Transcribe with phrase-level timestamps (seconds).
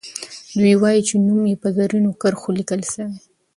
[0.57, 3.15] دوي وايي چې نوم یې په زرینو کرښو لیکل سوی.